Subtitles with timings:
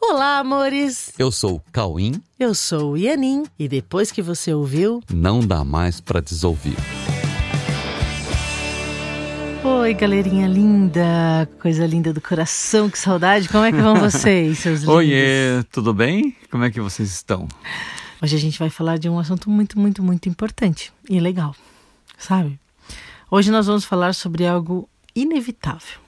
[0.00, 1.12] Olá, amores!
[1.18, 2.22] Eu sou o Cauim.
[2.38, 6.76] Eu sou o Ianin e depois que você ouviu, não dá mais para desouvir.
[9.64, 13.48] Oi, galerinha linda, coisa linda do coração, que saudade.
[13.48, 14.94] Como é que vão vocês, seus lindos?
[14.94, 16.34] Oiê, tudo bem?
[16.50, 17.48] Como é que vocês estão?
[18.22, 21.54] Hoje a gente vai falar de um assunto muito, muito, muito importante e legal,
[22.16, 22.58] sabe?
[23.30, 25.98] Hoje nós vamos falar sobre algo inevitável.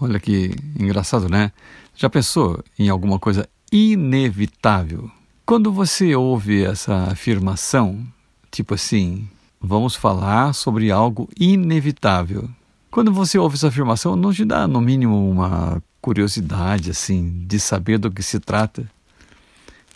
[0.00, 1.52] Olha que engraçado, né?
[1.94, 5.10] Já pensou em alguma coisa inevitável?
[5.46, 8.04] Quando você ouve essa afirmação,
[8.50, 9.28] tipo assim,
[9.60, 12.48] vamos falar sobre algo inevitável.
[12.90, 17.98] Quando você ouve essa afirmação, não te dá, no mínimo, uma curiosidade, assim, de saber
[17.98, 18.88] do que se trata?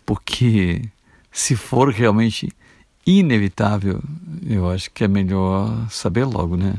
[0.05, 0.83] Porque
[1.31, 2.51] se for realmente
[3.07, 4.03] inevitável,
[4.45, 6.75] eu acho que é melhor saber logo, né?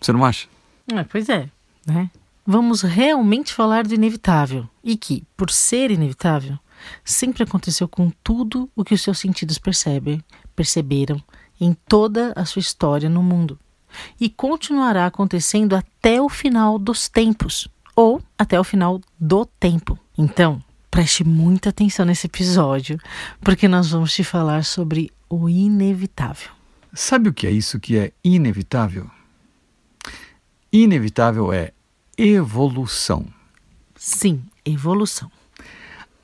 [0.00, 0.48] Você não acha?
[0.92, 1.48] É, pois é,
[1.86, 2.10] né?
[2.46, 6.56] Vamos realmente falar do inevitável e que, por ser inevitável,
[7.04, 10.22] sempre aconteceu com tudo o que os seus sentidos percebem,
[10.54, 11.20] perceberam
[11.60, 13.58] em toda a sua história no mundo
[14.20, 19.98] e continuará acontecendo até o final dos tempos ou até o final do tempo.
[20.16, 22.96] Então, preste muita atenção nesse episódio,
[23.40, 26.50] porque nós vamos te falar sobre o inevitável.
[26.94, 29.10] Sabe o que é isso que é inevitável?
[30.72, 31.72] Inevitável é
[32.16, 33.26] evolução.
[33.94, 35.30] Sim, evolução.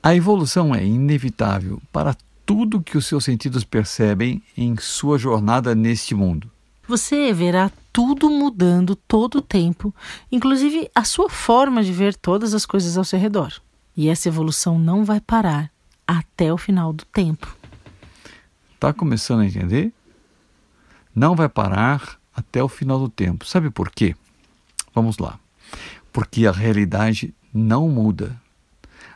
[0.01, 6.13] A evolução é inevitável para tudo que os seus sentidos percebem em sua jornada neste
[6.13, 6.51] mundo.
[6.87, 9.93] Você verá tudo mudando todo o tempo,
[10.31, 13.53] inclusive a sua forma de ver todas as coisas ao seu redor.
[13.95, 15.71] E essa evolução não vai parar
[16.05, 17.55] até o final do tempo.
[18.73, 19.93] Está começando a entender?
[21.15, 23.45] Não vai parar até o final do tempo.
[23.45, 24.15] Sabe por quê?
[24.93, 25.39] Vamos lá.
[26.11, 28.39] Porque a realidade não muda.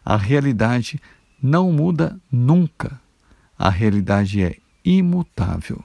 [0.03, 1.01] A realidade
[1.41, 2.99] não muda nunca.
[3.57, 5.83] A realidade é imutável.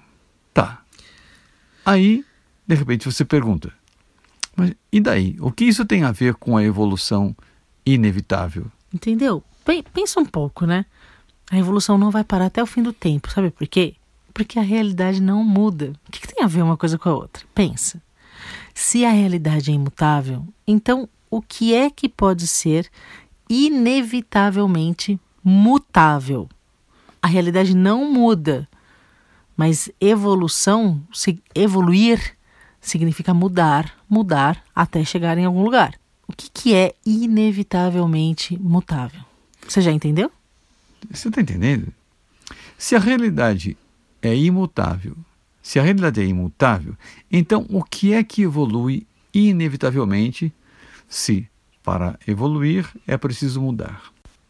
[0.52, 0.82] Tá.
[1.84, 2.24] Aí,
[2.66, 3.72] de repente, você pergunta:
[4.56, 5.36] mas e daí?
[5.40, 7.34] O que isso tem a ver com a evolução
[7.84, 8.66] inevitável?
[8.92, 9.42] Entendeu?
[9.92, 10.84] Pensa um pouco, né?
[11.50, 13.30] A evolução não vai parar até o fim do tempo.
[13.30, 13.94] Sabe por quê?
[14.32, 15.92] Porque a realidade não muda.
[16.08, 17.44] O que, que tem a ver uma coisa com a outra?
[17.54, 18.00] Pensa.
[18.74, 22.90] Se a realidade é imutável, então o que é que pode ser
[23.48, 26.48] inevitavelmente mutável?
[27.20, 28.68] A realidade não muda,
[29.56, 31.00] mas evolução,
[31.54, 32.36] evoluir,
[32.80, 35.94] significa mudar, mudar até chegar em algum lugar.
[36.26, 39.20] O que, que é inevitavelmente mutável?
[39.68, 40.30] Você já entendeu?
[41.10, 41.92] Você está entendendo?
[42.76, 43.76] Se a realidade
[44.20, 45.16] é imutável,
[45.62, 46.96] se a realidade é imutável,
[47.30, 50.52] então o que é que evolui inevitavelmente
[51.08, 51.48] se,
[51.82, 54.02] para evoluir, é preciso mudar?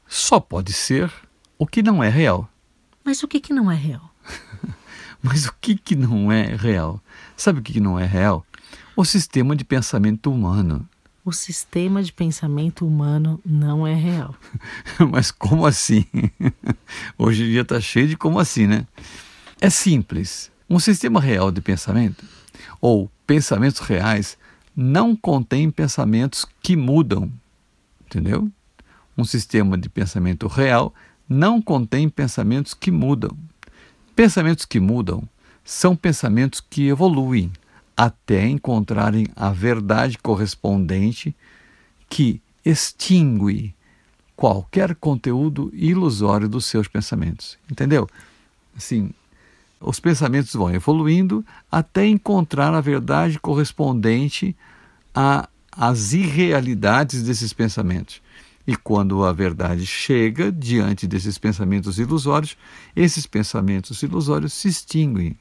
[0.08, 1.12] Só pode ser
[1.58, 2.48] o que não é real.
[3.04, 4.12] Mas o que, que não é real?
[5.22, 7.00] Mas o que, que não é real?
[7.36, 8.44] Sabe o que, que não é real?
[8.96, 10.88] O sistema de pensamento humano.
[11.24, 14.34] O sistema de pensamento humano não é real.
[15.10, 16.04] Mas como assim?
[17.16, 18.86] Hoje em dia está cheio de como assim, né?
[19.60, 20.50] É simples.
[20.72, 22.24] Um sistema real de pensamento,
[22.80, 24.38] ou pensamentos reais,
[24.74, 27.30] não contém pensamentos que mudam.
[28.06, 28.50] Entendeu?
[29.14, 30.94] Um sistema de pensamento real
[31.28, 33.36] não contém pensamentos que mudam.
[34.16, 35.28] Pensamentos que mudam
[35.62, 37.52] são pensamentos que evoluem
[37.94, 41.36] até encontrarem a verdade correspondente
[42.08, 43.74] que extingue
[44.34, 47.58] qualquer conteúdo ilusório dos seus pensamentos.
[47.70, 48.08] Entendeu?
[48.74, 49.12] Assim,
[49.82, 54.56] os pensamentos vão evoluindo até encontrar a verdade correspondente
[55.70, 58.22] às irrealidades desses pensamentos.
[58.66, 62.56] E quando a verdade chega diante desses pensamentos ilusórios,
[62.94, 65.36] esses pensamentos ilusórios se extinguem.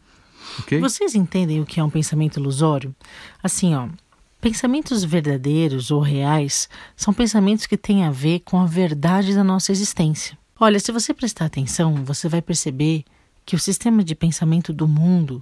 [0.59, 0.80] Okay?
[0.80, 2.96] Vocês entendem o que é um pensamento ilusório?
[3.44, 3.88] Assim, ó,
[4.41, 9.72] pensamentos verdadeiros ou reais são pensamentos que têm a ver com a verdade da nossa
[9.72, 10.36] existência.
[10.60, 13.06] Olha, se você prestar atenção, você vai perceber
[13.46, 15.42] que o sistema de pensamento do mundo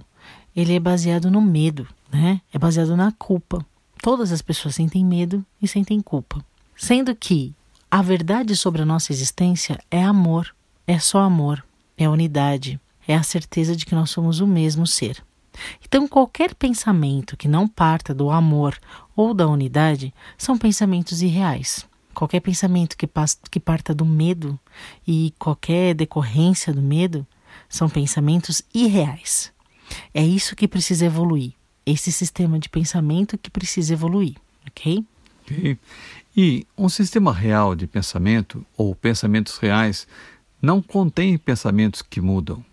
[0.54, 2.40] ele é baseado no medo, né?
[2.52, 3.64] É baseado na culpa.
[4.02, 6.44] Todas as pessoas sentem medo e sentem culpa,
[6.76, 7.54] sendo que
[7.90, 10.54] a verdade sobre a nossa existência é amor,
[10.86, 11.64] é só amor,
[11.98, 15.22] é unidade, é a certeza de que nós somos o mesmo ser.
[15.84, 18.78] Então, qualquer pensamento que não parta do amor
[19.14, 21.86] ou da unidade são pensamentos irreais.
[22.14, 23.08] Qualquer pensamento que,
[23.50, 24.58] que parta do medo
[25.06, 27.26] e qualquer decorrência do medo
[27.70, 29.52] são pensamentos irreais.
[30.12, 31.52] É isso que precisa evoluir.
[31.86, 34.34] Esse sistema de pensamento que precisa evoluir,
[34.68, 35.04] ok?
[36.36, 40.06] E um sistema real de pensamento, ou pensamentos reais,
[40.60, 42.64] não contém pensamentos que mudam.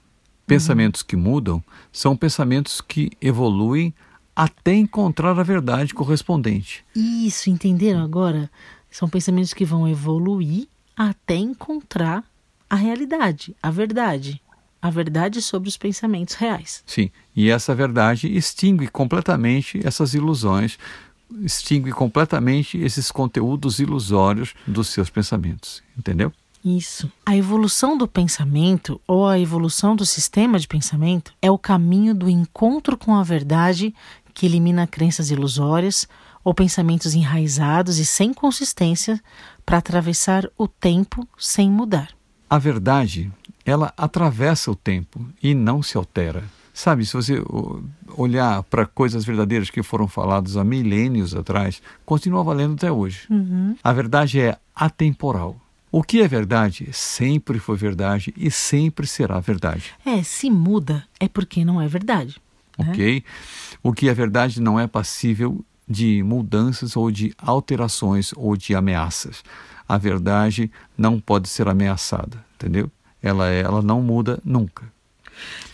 [0.45, 3.93] Pensamentos que mudam são pensamentos que evoluem
[4.35, 6.85] até encontrar a verdade correspondente.
[6.95, 8.49] Isso, entenderam agora?
[8.91, 12.23] São pensamentos que vão evoluir até encontrar
[12.69, 14.41] a realidade, a verdade.
[14.81, 16.83] A verdade sobre os pensamentos reais.
[16.85, 20.77] Sim, e essa verdade extingue completamente essas ilusões,
[21.41, 25.81] extingue completamente esses conteúdos ilusórios dos seus pensamentos.
[25.97, 26.31] Entendeu?
[26.63, 27.11] Isso.
[27.25, 32.29] A evolução do pensamento ou a evolução do sistema de pensamento é o caminho do
[32.29, 33.93] encontro com a verdade
[34.33, 36.07] que elimina crenças ilusórias
[36.43, 39.21] ou pensamentos enraizados e sem consistência
[39.65, 42.09] para atravessar o tempo sem mudar.
[42.49, 43.31] A verdade,
[43.67, 46.45] ela atravessa o tempo e não se altera.
[46.73, 47.43] Sabe, se você
[48.15, 53.25] olhar para coisas verdadeiras que foram faladas há milênios atrás, continua valendo até hoje.
[53.29, 53.75] Uhum.
[53.83, 55.59] A verdade é atemporal.
[55.91, 59.93] O que é verdade sempre foi verdade e sempre será verdade.
[60.05, 62.39] É, se muda é porque não é verdade.
[62.77, 62.91] Né?
[62.91, 63.23] Ok?
[63.83, 69.43] O que é verdade não é passível de mudanças ou de alterações ou de ameaças.
[69.89, 72.91] A verdade não pode ser ameaçada, entendeu?
[73.27, 74.91] Ela, é, ela não muda nunca.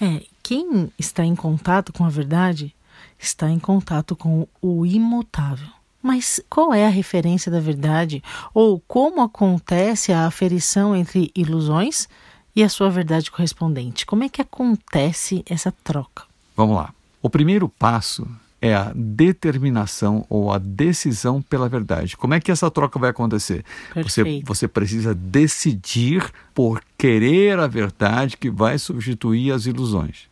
[0.01, 2.75] É, quem está em contato com a verdade
[3.17, 5.69] está em contato com o imutável.
[6.01, 8.21] Mas qual é a referência da verdade?
[8.53, 12.09] Ou como acontece a aferição entre ilusões
[12.53, 14.05] e a sua verdade correspondente?
[14.05, 16.23] Como é que acontece essa troca?
[16.57, 16.93] Vamos lá.
[17.21, 18.27] O primeiro passo
[18.63, 22.15] é a determinação ou a decisão pela verdade.
[22.15, 23.65] Como é que essa troca vai acontecer?
[23.93, 30.29] Você, você precisa decidir por querer a verdade que vai substituir as ilusões.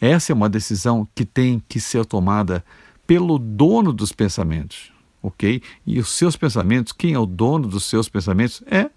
[0.00, 2.64] Essa é uma decisão que tem que ser tomada
[3.06, 4.90] pelo dono dos pensamentos,
[5.22, 5.62] ok?
[5.86, 8.88] E os seus pensamentos, quem é o dono dos seus pensamentos é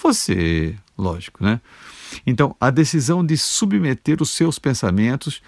[0.00, 1.60] você, lógico, né?
[2.24, 5.42] Então, a decisão de submeter os seus pensamentos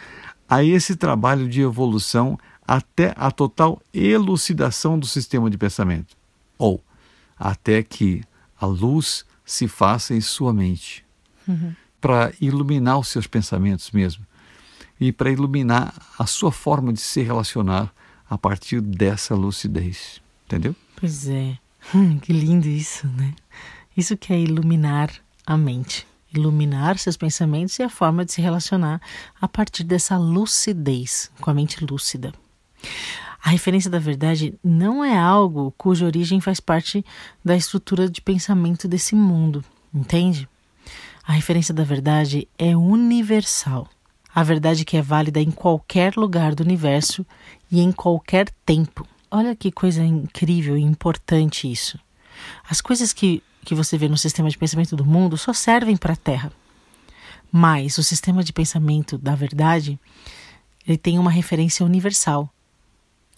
[0.50, 2.36] a esse trabalho de evolução
[2.66, 6.16] até a total elucidação do sistema de pensamento,
[6.58, 6.82] ou
[7.38, 8.24] até que
[8.60, 11.04] a luz se faça em sua mente,
[11.46, 11.72] uhum.
[12.00, 14.26] para iluminar os seus pensamentos mesmo
[15.00, 17.92] e para iluminar a sua forma de se relacionar
[18.28, 20.20] a partir dessa lucidez.
[20.46, 20.74] Entendeu?
[20.96, 21.56] Pois é.
[21.94, 23.34] Hum, que lindo isso, né?
[23.96, 25.10] Isso que é iluminar
[25.46, 26.06] a mente.
[26.34, 29.00] Iluminar seus pensamentos e a forma de se relacionar
[29.40, 32.32] a partir dessa lucidez, com a mente lúcida.
[33.42, 37.04] A referência da verdade não é algo cuja origem faz parte
[37.44, 40.48] da estrutura de pensamento desse mundo, entende?
[41.26, 43.88] A referência da verdade é universal.
[44.34, 47.26] A verdade que é válida em qualquer lugar do universo
[47.70, 49.06] e em qualquer tempo.
[49.30, 51.98] Olha que coisa incrível e importante isso.
[52.68, 56.14] As coisas que, que você vê no sistema de pensamento do mundo só servem para
[56.14, 56.52] a Terra.
[57.52, 59.98] Mas o sistema de pensamento da verdade
[60.86, 62.48] ele tem uma referência universal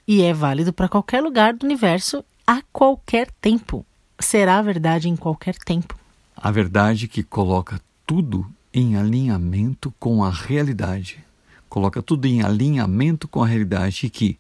[0.07, 3.85] e é válido para qualquer lugar do universo a qualquer tempo.
[4.19, 5.99] Será a verdade em qualquer tempo.
[6.37, 11.23] A verdade que coloca tudo em alinhamento com a realidade.
[11.69, 14.39] Coloca tudo em alinhamento com a realidade que,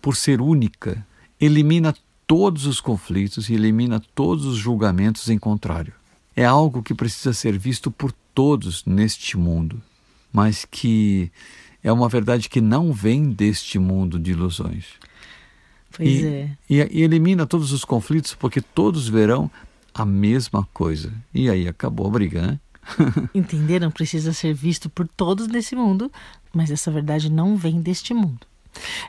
[0.00, 1.06] por ser única,
[1.40, 1.94] elimina
[2.28, 5.94] todos os conflitos e elimina todos os julgamentos em contrário.
[6.36, 9.82] É algo que precisa ser visto por todos neste mundo,
[10.30, 11.32] mas que
[11.82, 14.84] é uma verdade que não vem deste mundo de ilusões.
[15.90, 16.50] Pois e, é.
[16.68, 19.50] E, e elimina todos os conflitos porque todos verão
[19.94, 21.10] a mesma coisa.
[21.32, 22.60] E aí acabou a briga, né?
[23.34, 23.90] Entenderam?
[23.90, 26.12] Precisa ser visto por todos nesse mundo,
[26.52, 28.46] mas essa verdade não vem deste mundo.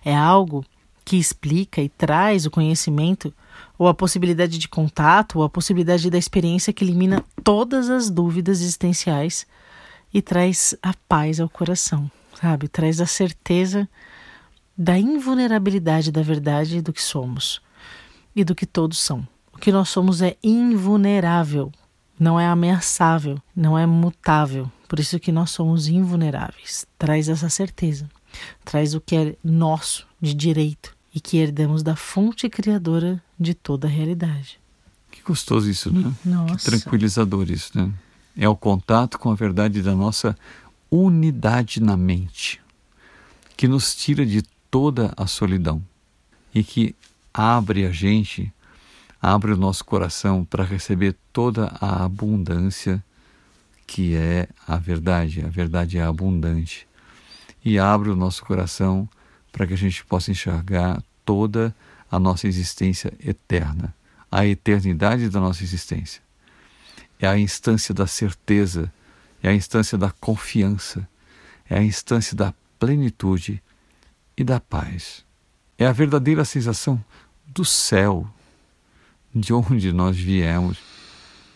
[0.05, 0.65] É algo
[1.09, 3.33] que explica e traz o conhecimento
[3.79, 8.61] ou a possibilidade de contato ou a possibilidade da experiência que elimina todas as dúvidas
[8.61, 9.47] existenciais
[10.13, 12.67] e traz a paz ao coração, sabe?
[12.67, 13.89] Traz a certeza
[14.77, 17.59] da invulnerabilidade da verdade do que somos
[18.35, 19.27] e do que todos são.
[19.51, 21.71] O que nós somos é invulnerável
[22.19, 24.71] não é ameaçável, não é mutável.
[24.87, 26.85] Por isso que nós somos invulneráveis.
[26.99, 28.07] Traz essa certeza.
[28.63, 33.87] Traz o que é nosso de direito e que herdamos da fonte criadora de toda
[33.87, 34.57] a realidade.
[35.11, 36.13] Que gostoso isso, né?
[36.23, 36.55] Nossa.
[36.55, 37.91] Que tranquilizador isso, né?
[38.37, 40.33] É o contato com a verdade da nossa
[40.89, 42.61] unidade na mente,
[43.57, 45.83] que nos tira de toda a solidão
[46.55, 46.95] e que
[47.33, 48.53] abre a gente
[49.21, 53.03] abre o nosso coração para receber toda a abundância
[53.85, 55.43] que é a verdade.
[55.43, 56.87] A verdade é abundante.
[57.65, 59.09] E abre o nosso coração
[59.51, 61.75] para que a gente possa enxergar toda
[62.09, 63.93] a nossa existência eterna,
[64.31, 66.23] a eternidade da nossa existência.
[67.19, 68.91] É a instância da certeza,
[69.43, 71.07] é a instância da confiança,
[71.69, 73.61] é a instância da plenitude
[74.35, 75.23] e da paz.
[75.77, 76.99] É a verdadeira sensação
[77.45, 78.27] do céu,
[79.33, 80.79] de onde nós viemos.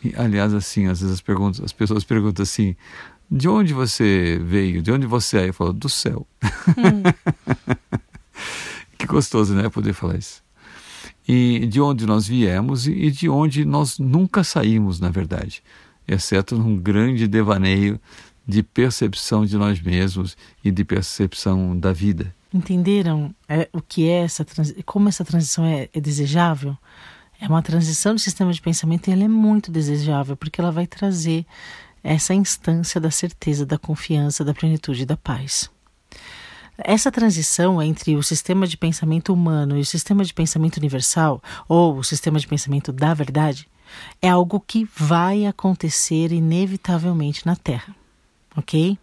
[0.04, 2.76] E, aliás, assim, às vezes as, perguntas, as pessoas perguntam assim:
[3.32, 4.84] de onde você veio?
[4.84, 5.50] De onde você é?
[5.50, 6.28] Eu falo: do céu.
[6.78, 7.02] Hum.
[9.04, 9.70] que gostoso, né?
[9.70, 10.42] Poder falar isso.
[11.28, 15.64] E de onde nós viemos e de onde nós nunca saímos, na verdade,
[16.08, 18.00] exceto num grande devaneio
[18.46, 22.34] de percepção de nós mesmos e de percepção da vida.
[22.54, 24.46] Entenderam é, o que é essa
[24.86, 26.78] como essa transição é, é desejável?
[27.40, 30.88] É uma transição de sistema de pensamento e ela é muito desejável porque ela vai
[30.88, 31.46] trazer
[32.04, 35.70] essa instância da certeza, da confiança, da plenitude da paz.
[36.78, 41.98] Essa transição entre o sistema de pensamento humano e o sistema de pensamento universal, ou
[41.98, 43.68] o sistema de pensamento da verdade,
[44.22, 47.96] é algo que vai acontecer inevitavelmente na Terra
[48.56, 48.98] ok?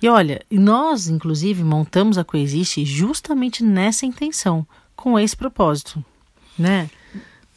[0.00, 6.04] E olha, nós inclusive montamos a Coexiste justamente nessa intenção, com esse propósito,
[6.58, 6.90] né?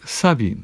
[0.06, 0.58] Sabe,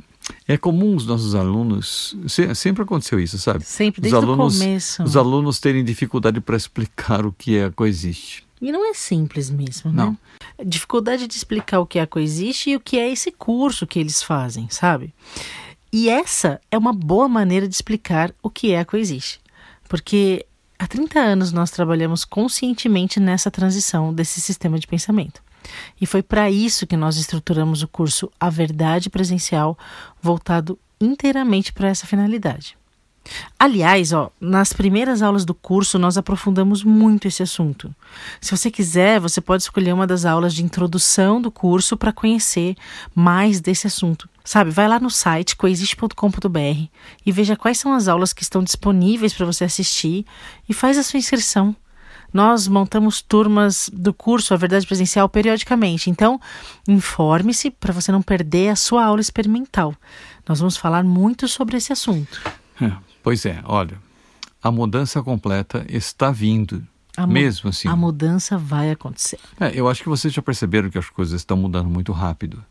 [0.48, 2.16] é comum os nossos alunos,
[2.56, 3.64] sempre aconteceu isso, sabe?
[3.64, 5.04] Sempre, desde os alunos, o começo.
[5.04, 8.46] Os alunos terem dificuldade para explicar o que é a Coexiste.
[8.62, 10.12] E não é simples mesmo, não.
[10.12, 10.18] né?
[10.66, 14.00] Dificuldade de explicar o que é a Coexiste e o que é esse curso que
[14.00, 15.14] eles fazem, sabe?
[15.92, 19.40] E essa é uma boa maneira de explicar o que é a Coexiste.
[19.88, 20.46] Porque
[20.82, 25.44] Há 30 anos nós trabalhamos conscientemente nessa transição desse sistema de pensamento.
[26.00, 29.78] E foi para isso que nós estruturamos o curso A Verdade Presencial,
[30.22, 32.78] voltado inteiramente para essa finalidade.
[33.58, 37.94] Aliás, ó, nas primeiras aulas do curso nós aprofundamos muito esse assunto.
[38.40, 42.76] Se você quiser, você pode escolher uma das aulas de introdução do curso para conhecer
[43.14, 44.30] mais desse assunto.
[44.44, 46.88] Sabe, vai lá no site coexiste.com.br
[47.26, 50.26] e veja quais são as aulas que estão disponíveis para você assistir
[50.68, 51.76] e faz a sua inscrição.
[52.34, 56.40] Nós montamos turmas do curso A Verdade Presencial periodicamente, então
[56.88, 59.96] informe-se para você não perder a sua aula experimental.
[60.48, 62.42] Nós vamos falar muito sobre esse assunto.
[62.82, 62.92] É,
[63.24, 63.98] pois é, olha,
[64.62, 66.86] a mudança completa está vindo.
[67.28, 67.90] Mesmo assim.
[67.90, 69.40] A mudança vai acontecer.
[69.60, 72.64] É, eu acho que vocês já perceberam que as coisas estão mudando muito rápido.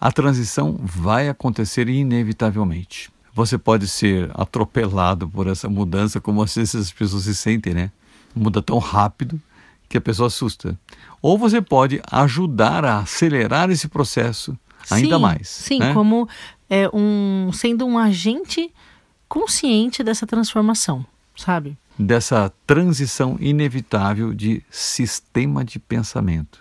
[0.00, 3.10] A transição vai acontecer inevitavelmente.
[3.34, 7.90] Você pode ser atropelado por essa mudança, como às vezes as pessoas se sentem, né?
[8.34, 9.40] Muda tão rápido
[9.88, 10.78] que a pessoa assusta.
[11.20, 14.56] Ou você pode ajudar a acelerar esse processo
[14.90, 15.48] ainda sim, mais.
[15.48, 15.92] Sim, né?
[15.92, 16.28] como
[16.70, 18.72] é, um, sendo um agente
[19.30, 21.06] consciente dessa transformação,
[21.36, 21.78] sabe?
[21.96, 26.60] Dessa transição inevitável de sistema de pensamento.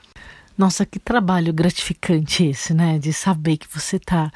[0.56, 3.00] Nossa, que trabalho gratificante esse, né?
[3.00, 4.32] De saber que você está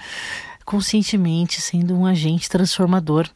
[0.66, 3.30] conscientemente sendo um agente transformador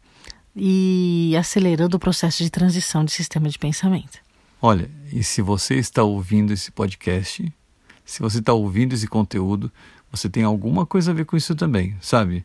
[0.56, 4.18] e acelerando o processo de transição de sistema de pensamento.
[4.60, 7.54] Olha, e se você está ouvindo esse podcast,
[8.04, 9.72] se você está ouvindo esse conteúdo,
[10.10, 12.44] você tem alguma coisa a ver com isso também, sabe?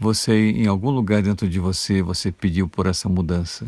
[0.00, 3.66] Você, em algum lugar dentro de você, você pediu por essa mudança.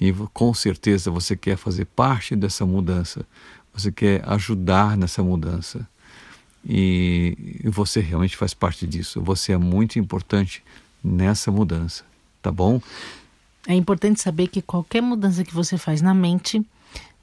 [0.00, 3.26] E com certeza você quer fazer parte dessa mudança.
[3.74, 5.86] Você quer ajudar nessa mudança.
[6.66, 9.20] E você realmente faz parte disso.
[9.20, 10.64] Você é muito importante
[11.04, 12.04] nessa mudança,
[12.40, 12.80] tá bom?
[13.66, 16.64] É importante saber que qualquer mudança que você faz na mente,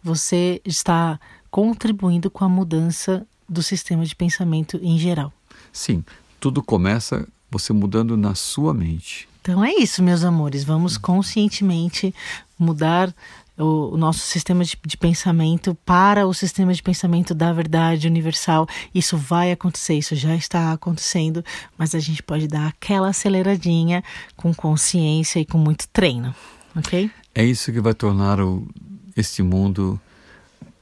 [0.04, 5.34] você está contribuindo com a mudança do sistema de pensamento em geral.
[5.74, 6.06] Sim,
[6.40, 9.28] tudo começa você mudando na sua mente.
[9.42, 10.64] Então é isso, meus amores.
[10.64, 12.14] Vamos conscientemente
[12.58, 13.14] mudar
[13.58, 18.68] o, nosso sistema de, de, pensamento para o sistema de pensamento da verdade universal.
[18.94, 21.44] Isso vai acontecer, isso já está acontecendo,
[21.78, 24.04] mas a gente pode dar aquela aceleradinha
[24.36, 26.34] com consciência e com muito treino,
[26.76, 27.12] ok?
[27.34, 28.68] É isso que vai tornar o,
[29.16, 30.00] este mundo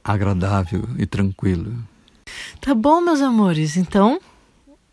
[0.02, 1.76] agradável e tranquilo.
[2.60, 3.76] Tá bom, meus amores.
[3.76, 4.20] Então,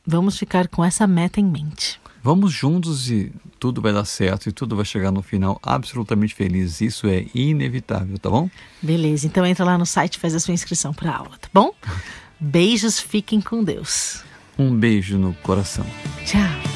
[0.08, 2.00] vamos ficar com essa meta em mente.
[2.24, 6.82] Vamos juntos e tudo vai dar certo e tudo vai chegar no final absolutamente feliz.
[6.82, 8.50] Isso é inevitável, tá bom?
[8.82, 11.50] Beleza, então entra lá no site e faz a sua inscrição para a aula, tá
[11.54, 11.74] bom?
[12.40, 14.24] Beijos, fiquem com Deus.
[14.58, 15.86] Um beijo no coração.
[16.26, 16.67] Tchau.